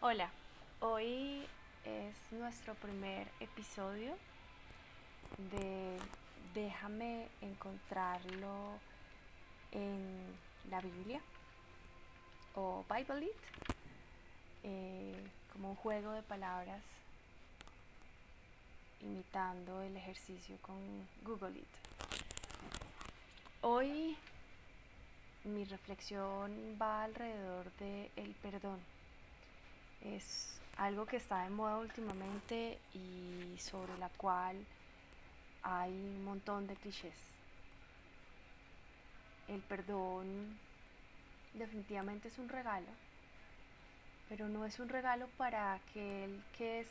Hola, 0.00 0.30
hoy 0.78 1.44
es 1.84 2.14
nuestro 2.30 2.74
primer 2.74 3.26
episodio 3.40 4.14
de 5.50 5.98
Déjame 6.54 7.26
encontrarlo 7.40 8.78
en 9.72 10.36
la 10.70 10.80
Biblia 10.80 11.20
o 12.54 12.84
Bible 12.88 13.26
It, 13.26 13.76
eh, 14.62 15.20
como 15.52 15.70
un 15.70 15.76
juego 15.76 16.12
de 16.12 16.22
palabras 16.22 16.84
imitando 19.00 19.82
el 19.82 19.96
ejercicio 19.96 20.58
con 20.62 20.78
Google 21.24 21.58
It. 21.58 21.66
Hoy 23.62 24.16
mi 25.42 25.64
reflexión 25.64 26.78
va 26.80 27.02
alrededor 27.02 27.72
del 27.80 28.12
el 28.14 28.32
perdón. 28.36 28.78
Es 30.02 30.58
algo 30.76 31.06
que 31.06 31.16
está 31.16 31.42
de 31.42 31.50
moda 31.50 31.78
últimamente 31.78 32.78
y 32.94 33.58
sobre 33.58 33.96
la 33.98 34.08
cual 34.10 34.56
hay 35.62 35.90
un 35.90 36.24
montón 36.24 36.66
de 36.66 36.76
clichés. 36.76 37.16
El 39.48 39.60
perdón 39.62 40.58
definitivamente 41.54 42.28
es 42.28 42.38
un 42.38 42.48
regalo, 42.48 42.86
pero 44.28 44.48
no 44.48 44.64
es 44.66 44.78
un 44.78 44.88
regalo 44.88 45.26
para 45.36 45.74
aquel 45.74 46.42
que 46.56 46.80
es 46.80 46.88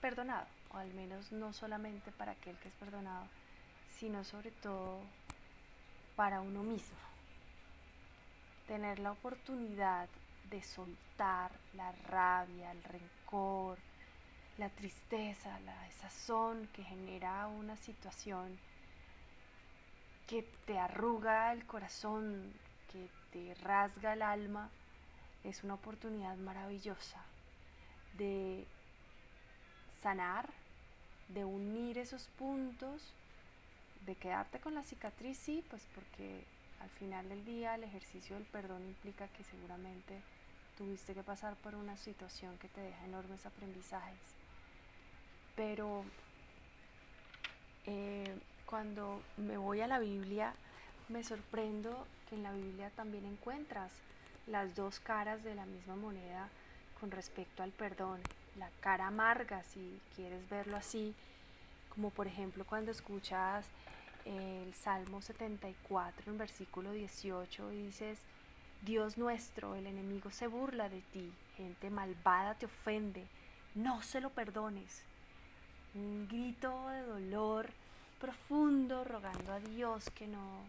perdonado, 0.00 0.46
o 0.72 0.76
al 0.76 0.92
menos 0.94 1.32
no 1.32 1.52
solamente 1.52 2.10
para 2.12 2.32
aquel 2.32 2.56
que 2.58 2.68
es 2.68 2.74
perdonado, 2.74 3.26
sino 3.98 4.24
sobre 4.24 4.50
todo 4.50 5.00
para 6.16 6.40
uno 6.40 6.62
mismo 6.62 6.98
tener 8.66 8.98
la 8.98 9.12
oportunidad 9.12 10.08
de 10.50 10.62
soltar 10.62 11.52
la 11.74 11.92
rabia, 12.08 12.72
el 12.72 12.82
rencor, 12.82 13.78
la 14.58 14.68
tristeza, 14.68 15.58
la 15.60 15.82
desazón 15.84 16.68
que 16.74 16.84
genera 16.84 17.46
una 17.46 17.76
situación 17.76 18.58
que 20.26 20.42
te 20.66 20.78
arruga 20.78 21.52
el 21.52 21.64
corazón, 21.66 22.52
que 22.92 23.08
te 23.32 23.54
rasga 23.62 24.12
el 24.12 24.22
alma, 24.22 24.70
es 25.44 25.64
una 25.64 25.74
oportunidad 25.74 26.36
maravillosa 26.36 27.20
de 28.18 28.66
sanar, 30.02 30.48
de 31.28 31.44
unir 31.44 31.98
esos 31.98 32.28
puntos, 32.38 33.12
de 34.06 34.14
quedarte 34.14 34.60
con 34.60 34.74
la 34.74 34.82
cicatriz, 34.82 35.38
sí, 35.38 35.64
pues 35.70 35.86
porque 35.94 36.44
al 36.80 36.90
final 36.90 37.28
del 37.28 37.44
día 37.44 37.74
el 37.74 37.84
ejercicio 37.84 38.36
del 38.36 38.44
perdón 38.46 38.84
implica 38.86 39.28
que 39.28 39.44
seguramente 39.44 40.20
tuviste 40.80 41.12
que 41.12 41.22
pasar 41.22 41.56
por 41.56 41.74
una 41.74 41.94
situación 41.98 42.56
que 42.56 42.68
te 42.68 42.80
deja 42.80 43.04
enormes 43.04 43.44
aprendizajes. 43.44 44.18
Pero 45.54 46.04
eh, 47.84 48.34
cuando 48.64 49.20
me 49.36 49.58
voy 49.58 49.82
a 49.82 49.86
la 49.86 49.98
Biblia, 49.98 50.54
me 51.10 51.22
sorprendo 51.22 52.06
que 52.26 52.36
en 52.36 52.44
la 52.44 52.52
Biblia 52.52 52.88
también 52.96 53.26
encuentras 53.26 53.92
las 54.46 54.74
dos 54.74 55.00
caras 55.00 55.44
de 55.44 55.54
la 55.54 55.66
misma 55.66 55.96
moneda 55.96 56.48
con 56.98 57.10
respecto 57.10 57.62
al 57.62 57.72
perdón. 57.72 58.22
La 58.56 58.70
cara 58.80 59.08
amarga, 59.08 59.62
si 59.64 60.00
quieres 60.16 60.48
verlo 60.48 60.78
así, 60.78 61.14
como 61.90 62.08
por 62.08 62.26
ejemplo 62.26 62.64
cuando 62.64 62.90
escuchas 62.90 63.66
el 64.24 64.72
Salmo 64.72 65.20
74 65.20 66.32
en 66.32 66.38
versículo 66.38 66.92
18 66.92 67.70
y 67.72 67.82
dices, 67.82 68.18
Dios 68.82 69.18
nuestro, 69.18 69.74
el 69.74 69.86
enemigo 69.86 70.30
se 70.30 70.46
burla 70.46 70.88
de 70.88 71.02
ti, 71.12 71.30
gente 71.56 71.90
malvada 71.90 72.54
te 72.54 72.66
ofende, 72.66 73.26
no 73.74 74.02
se 74.02 74.20
lo 74.20 74.30
perdones. 74.30 75.02
Un 75.94 76.28
grito 76.28 76.88
de 76.88 77.02
dolor 77.02 77.70
profundo 78.20 79.04
rogando 79.04 79.52
a 79.52 79.60
Dios 79.60 80.10
que 80.10 80.26
no 80.26 80.64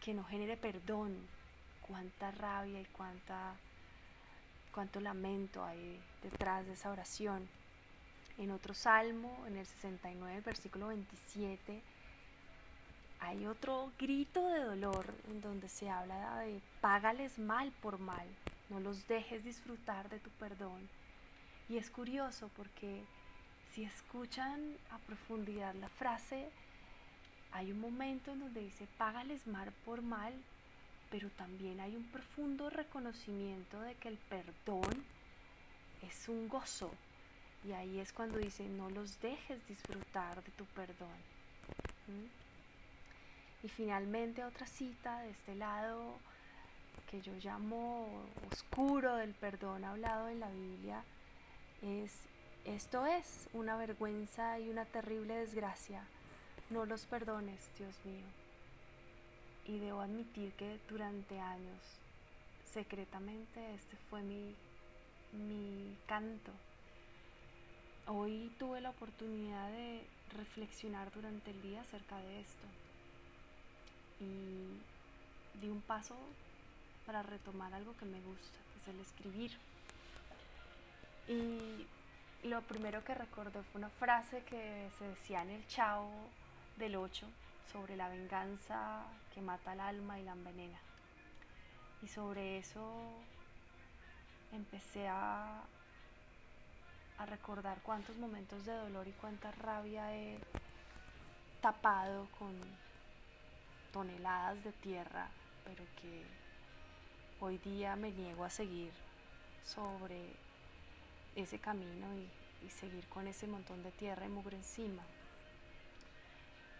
que 0.00 0.14
no 0.14 0.24
genere 0.24 0.56
perdón. 0.56 1.16
Cuánta 1.86 2.30
rabia 2.32 2.80
y 2.80 2.84
cuánta 2.86 3.54
cuánto 4.72 5.00
lamento 5.00 5.64
hay 5.64 6.00
detrás 6.22 6.66
de 6.66 6.74
esa 6.74 6.90
oración. 6.90 7.48
En 8.36 8.50
otro 8.50 8.74
salmo, 8.74 9.44
en 9.46 9.56
el 9.56 9.66
69, 9.66 10.42
versículo 10.44 10.88
27, 10.88 11.82
hay 13.20 13.46
otro 13.46 13.92
grito 13.98 14.46
de 14.48 14.60
dolor 14.60 15.06
en 15.28 15.40
donde 15.40 15.68
se 15.68 15.90
habla 15.90 16.38
de 16.40 16.60
págales 16.80 17.38
mal 17.38 17.72
por 17.82 17.98
mal, 17.98 18.26
no 18.68 18.80
los 18.80 19.06
dejes 19.08 19.44
disfrutar 19.44 20.08
de 20.08 20.20
tu 20.20 20.30
perdón. 20.30 20.88
Y 21.68 21.76
es 21.76 21.90
curioso 21.90 22.50
porque 22.56 23.02
si 23.74 23.84
escuchan 23.84 24.76
a 24.90 24.98
profundidad 24.98 25.74
la 25.74 25.88
frase, 25.88 26.48
hay 27.52 27.72
un 27.72 27.80
momento 27.80 28.32
en 28.32 28.40
donde 28.40 28.60
dice 28.60 28.86
págales 28.96 29.46
mal 29.46 29.72
por 29.84 30.02
mal, 30.02 30.32
pero 31.10 31.28
también 31.30 31.80
hay 31.80 31.96
un 31.96 32.04
profundo 32.04 32.70
reconocimiento 32.70 33.80
de 33.80 33.94
que 33.96 34.08
el 34.08 34.16
perdón 34.16 35.04
es 36.02 36.28
un 36.28 36.48
gozo. 36.48 36.90
Y 37.64 37.72
ahí 37.72 37.98
es 37.98 38.12
cuando 38.12 38.38
dice 38.38 38.68
no 38.68 38.88
los 38.90 39.20
dejes 39.20 39.66
disfrutar 39.66 40.42
de 40.42 40.50
tu 40.52 40.64
perdón. 40.66 41.18
¿Mm? 42.06 42.47
Y 43.62 43.68
finalmente 43.68 44.44
otra 44.44 44.66
cita 44.66 45.20
de 45.22 45.30
este 45.30 45.56
lado 45.56 46.14
que 47.10 47.20
yo 47.22 47.32
llamo 47.42 48.06
oscuro 48.52 49.16
del 49.16 49.34
perdón 49.34 49.84
hablado 49.84 50.28
en 50.28 50.40
la 50.40 50.50
Biblia 50.50 51.02
es, 51.82 52.12
esto 52.64 53.06
es 53.06 53.48
una 53.52 53.76
vergüenza 53.76 54.60
y 54.60 54.68
una 54.68 54.84
terrible 54.84 55.34
desgracia. 55.34 56.04
No 56.70 56.86
los 56.86 57.06
perdones, 57.06 57.70
Dios 57.78 57.94
mío. 58.04 58.26
Y 59.66 59.78
debo 59.78 60.02
admitir 60.02 60.52
que 60.52 60.78
durante 60.88 61.40
años, 61.40 61.80
secretamente, 62.72 63.74
este 63.74 63.96
fue 64.08 64.22
mi, 64.22 64.54
mi 65.32 65.96
canto. 66.06 66.52
Hoy 68.06 68.52
tuve 68.58 68.80
la 68.80 68.90
oportunidad 68.90 69.70
de 69.70 70.06
reflexionar 70.36 71.10
durante 71.12 71.50
el 71.50 71.60
día 71.62 71.80
acerca 71.80 72.18
de 72.18 72.40
esto 72.40 72.66
y 74.20 75.60
di 75.60 75.68
un 75.68 75.80
paso 75.82 76.16
para 77.06 77.22
retomar 77.22 77.72
algo 77.74 77.96
que 77.96 78.04
me 78.04 78.20
gusta, 78.20 78.58
que 78.72 78.80
es 78.80 78.88
el 78.88 79.00
escribir. 79.00 79.52
Y 81.28 81.86
lo 82.46 82.62
primero 82.62 83.04
que 83.04 83.14
recordé 83.14 83.62
fue 83.64 83.80
una 83.80 83.90
frase 83.90 84.42
que 84.44 84.90
se 84.98 85.04
decía 85.08 85.42
en 85.42 85.50
el 85.50 85.66
Chavo 85.66 86.10
del 86.76 86.96
8 86.96 87.26
sobre 87.72 87.96
la 87.96 88.08
venganza 88.08 89.02
que 89.34 89.40
mata 89.40 89.72
al 89.72 89.80
alma 89.80 90.18
y 90.18 90.24
la 90.24 90.32
envenena. 90.32 90.78
Y 92.02 92.08
sobre 92.08 92.58
eso 92.58 93.12
empecé 94.52 95.08
a, 95.08 95.62
a 97.18 97.26
recordar 97.26 97.78
cuántos 97.82 98.16
momentos 98.16 98.64
de 98.64 98.72
dolor 98.72 99.06
y 99.08 99.12
cuánta 99.12 99.50
rabia 99.50 100.14
he 100.14 100.38
tapado 101.60 102.28
con 102.38 102.54
toneladas 103.92 104.62
de 104.64 104.72
tierra, 104.72 105.28
pero 105.64 105.84
que 106.00 106.24
hoy 107.40 107.58
día 107.58 107.96
me 107.96 108.10
niego 108.10 108.44
a 108.44 108.50
seguir 108.50 108.92
sobre 109.64 110.32
ese 111.36 111.58
camino 111.58 112.06
y, 112.14 112.28
seguir 112.70 113.06
con 113.08 113.26
ese 113.26 113.46
montón 113.46 113.82
de 113.82 113.90
tierra 113.92 114.26
y 114.26 114.28
mugre 114.28 114.56
encima. 114.56 115.02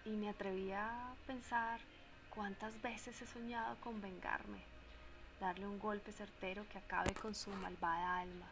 Y 0.05 0.11
me 0.11 0.29
atreví 0.29 0.71
a 0.73 1.15
pensar 1.27 1.81
cuántas 2.35 2.81
veces 2.83 3.23
he 3.23 3.27
soñado 3.27 3.77
con 3.81 4.01
vengarme, 4.01 4.59
darle 5.41 5.67
un 5.67 5.79
golpe 5.79 6.13
certero 6.13 6.67
que 6.69 6.79
acabe 6.79 7.15
con 7.15 7.35
su 7.35 7.51
malvada 7.51 8.19
alma. 8.19 8.47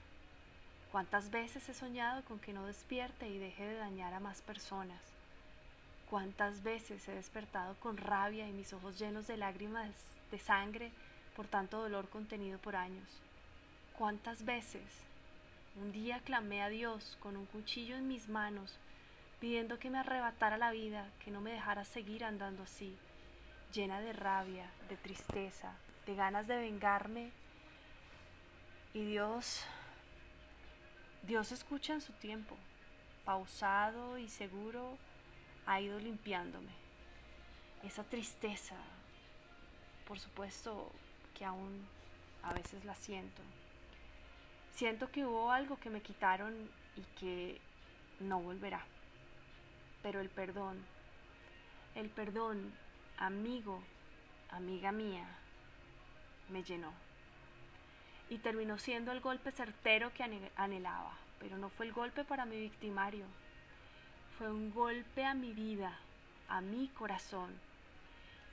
Cuántas 0.93 1.31
veces 1.31 1.69
he 1.69 1.75
soñado 1.75 2.25
con 2.25 2.39
que 2.39 2.53
no 2.53 2.65
despierte 2.65 3.29
y 3.29 3.39
deje 3.39 3.67
de 3.67 3.77
dañar 3.77 4.15
a 4.15 4.21
más 4.21 4.41
personas 4.41 5.16
Cuántas 6.11 6.63
veces 6.63 7.09
he 7.09 7.13
despertado 7.13 7.75
con 7.81 7.97
rabia 7.97 8.49
y 8.49 8.53
mis 8.53 8.73
ojos 8.73 8.99
llenos 8.99 9.27
de 9.27 9.37
lágrimas 9.37 9.91
de 10.31 10.39
sangre 10.39 10.93
por 11.35 11.47
tanto 11.47 11.83
dolor 11.83 12.09
contenido 12.09 12.59
por 12.59 12.77
años. 12.77 13.09
Cuántas 13.99 14.45
veces 14.45 14.83
un 15.77 15.93
día 15.93 16.21
clamé 16.21 16.63
a 16.63 16.69
Dios 16.69 17.19
con 17.21 17.37
un 17.37 17.45
cuchillo 17.47 17.97
en 17.97 18.09
mis 18.09 18.29
manos, 18.29 18.79
pidiendo 19.41 19.79
que 19.79 19.91
me 19.91 19.99
arrebatara 19.99 20.57
la 20.57 20.71
vida, 20.71 21.07
que 21.23 21.31
no 21.31 21.43
me 21.43 21.53
dejara 21.53 21.85
seguir 21.85 22.25
andando 22.25 22.63
así, 22.63 22.97
llena 23.75 24.01
de 24.01 24.15
rabia, 24.15 24.71
de 24.89 24.97
tristeza, 24.97 25.73
de 26.07 26.15
ganas 26.15 26.47
de 26.47 26.57
vengarme. 26.57 27.31
Y 28.95 29.05
Dios, 29.05 29.65
Dios 31.25 31.53
escucha 31.53 31.93
en 31.93 32.01
su 32.01 32.15
tiempo, 32.15 32.57
pausado 33.27 34.17
y 34.17 34.29
seguro 34.29 34.97
ha 35.67 35.81
ido 35.81 35.99
limpiándome. 35.99 36.71
Esa 37.83 38.05
tristeza, 38.05 38.77
por 40.07 40.19
supuesto 40.19 40.91
que 41.37 41.45
aún 41.45 41.87
a 42.43 42.53
veces 42.55 42.85
la 42.85 42.95
siento. 42.95 43.43
Siento 44.75 45.11
que 45.11 45.25
hubo 45.25 45.51
algo 45.51 45.79
que 45.79 45.91
me 45.91 46.01
quitaron 46.01 46.55
y 46.97 47.03
que 47.19 47.61
no 48.21 48.41
volverá. 48.41 48.85
Pero 50.03 50.21
el 50.21 50.29
perdón, 50.29 50.85
el 51.95 52.09
perdón, 52.11 52.73
amigo, 53.19 53.83
amiga 54.51 54.93
mía, 54.93 55.27
me 56.51 56.63
llenó. 56.63 56.93
Y 58.29 58.39
terminó 58.39 58.79
siendo 58.79 59.13
el 59.13 59.21
golpe 59.21 59.51
certero 59.53 60.13
que 60.13 60.51
anhelaba, 60.57 61.13
pero 61.39 61.57
no 61.59 61.69
fue 61.71 61.87
el 61.87 61.93
golpe 61.93 62.25
para 62.25 62.45
mi 62.45 62.59
victimario. 62.59 63.27
Fue 64.39 64.53
un 64.53 64.71
golpe 64.71 65.25
a 65.25 65.33
mi 65.33 65.53
vida, 65.53 65.99
a 66.49 66.61
mi 66.61 66.89
corazón. 66.89 67.51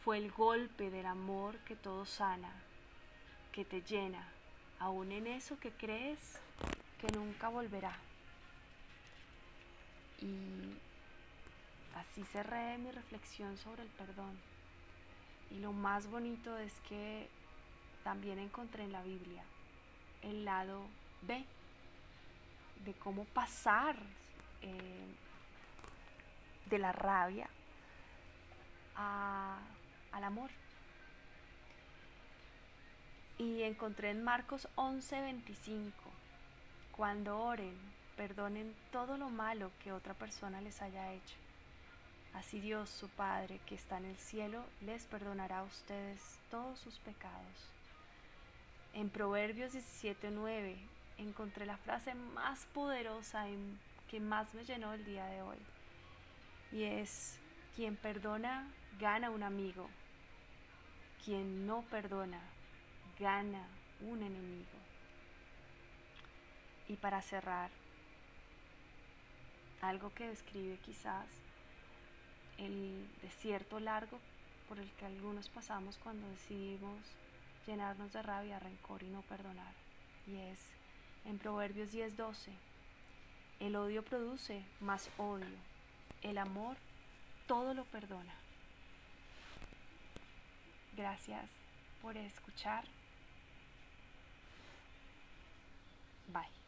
Fue 0.05 0.17
el 0.17 0.31
golpe 0.31 0.89
del 0.89 1.05
amor 1.05 1.57
que 1.65 1.75
todo 1.75 2.05
sana, 2.05 2.51
que 3.51 3.65
te 3.65 3.81
llena, 3.81 4.25
aún 4.79 5.11
en 5.11 5.27
eso 5.27 5.59
que 5.59 5.71
crees 5.71 6.39
que 7.01 7.07
nunca 7.11 7.49
volverá. 7.49 7.97
Y 10.21 10.77
así 11.97 12.23
cerré 12.31 12.77
mi 12.77 12.91
reflexión 12.91 13.57
sobre 13.57 13.83
el 13.83 13.89
perdón. 13.89 14.39
Y 15.51 15.59
lo 15.59 15.73
más 15.73 16.07
bonito 16.07 16.57
es 16.57 16.73
que 16.87 17.27
también 18.05 18.39
encontré 18.39 18.85
en 18.85 18.93
la 18.93 19.03
Biblia 19.03 19.43
el 20.21 20.45
lado 20.45 20.85
B 21.23 21.43
de 22.85 22.93
cómo 22.93 23.25
pasar 23.25 23.97
eh, 24.61 25.05
de 26.65 26.77
la 26.79 26.91
rabia 26.91 27.49
al 28.95 30.23
amor. 30.23 30.49
Y 33.37 33.63
encontré 33.63 34.11
en 34.11 34.23
Marcos 34.23 34.67
11:25, 34.75 35.91
cuando 36.91 37.39
oren, 37.39 37.75
perdonen 38.15 38.75
todo 38.91 39.17
lo 39.17 39.29
malo 39.29 39.71
que 39.83 39.91
otra 39.91 40.13
persona 40.13 40.61
les 40.61 40.81
haya 40.81 41.11
hecho. 41.13 41.35
Así 42.33 42.59
Dios, 42.59 42.89
su 42.89 43.09
Padre, 43.09 43.59
que 43.65 43.75
está 43.75 43.97
en 43.97 44.05
el 44.05 44.17
cielo, 44.17 44.63
les 44.81 45.05
perdonará 45.05 45.59
a 45.59 45.63
ustedes 45.63 46.39
todos 46.49 46.79
sus 46.79 46.99
pecados. 46.99 47.69
En 48.93 49.09
Proverbios 49.09 49.73
17:9 49.73 50.77
encontré 51.17 51.65
la 51.65 51.77
frase 51.77 52.13
más 52.15 52.65
poderosa 52.73 53.45
que 54.09 54.19
más 54.19 54.53
me 54.53 54.63
llenó 54.63 54.93
el 54.93 55.03
día 55.05 55.25
de 55.25 55.41
hoy. 55.41 55.57
Y 56.73 56.83
es, 56.83 57.37
quien 57.75 57.95
perdona 57.95 58.67
gana 58.99 59.29
un 59.29 59.43
amigo. 59.43 59.89
Quien 61.23 61.67
no 61.67 61.83
perdona 61.83 62.41
gana 63.19 63.65
un 64.01 64.23
enemigo. 64.23 64.65
Y 66.89 66.95
para 66.95 67.21
cerrar, 67.21 67.69
algo 69.81 70.13
que 70.13 70.27
describe 70.27 70.77
quizás 70.85 71.27
el 72.57 73.07
desierto 73.21 73.79
largo 73.79 74.19
por 74.67 74.79
el 74.79 74.89
que 74.93 75.05
algunos 75.05 75.49
pasamos 75.49 75.97
cuando 75.97 76.27
decidimos 76.29 76.97
llenarnos 77.67 78.13
de 78.13 78.21
rabia, 78.21 78.59
rencor 78.59 79.03
y 79.03 79.07
no 79.07 79.21
perdonar. 79.23 79.73
Y 80.27 80.37
es 80.37 80.59
en 81.25 81.37
Proverbios 81.37 81.91
10:12, 81.93 82.51
el 83.59 83.75
odio 83.75 84.03
produce 84.03 84.63
más 84.79 85.09
odio, 85.17 85.57
el 86.23 86.37
amor 86.37 86.77
todo 87.47 87.73
lo 87.73 87.85
perdona. 87.85 88.33
Gracias 90.95 91.49
por 92.01 92.17
escuchar. 92.17 92.85
Bye. 96.27 96.62